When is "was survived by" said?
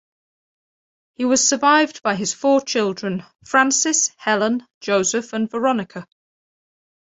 1.25-2.15